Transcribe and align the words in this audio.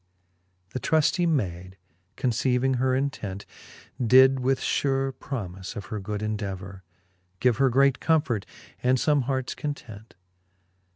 XXXV. 0.01 0.71
The 0.73 0.79
truftie 0.79 1.27
mayd, 1.27 1.77
conceiving 2.15 2.73
her 2.81 2.95
intent. 2.95 3.45
Did 4.03 4.39
with 4.39 4.59
fure 4.59 5.11
promife 5.11 5.75
of 5.75 5.85
her 5.93 5.99
good 5.99 6.21
indevour 6.23 6.81
Give 7.39 7.57
her 7.57 7.69
great 7.69 7.99
comfort, 7.99 8.47
and 8.81 8.97
fome 8.97 9.25
harts 9.25 9.53
content. 9.53 10.15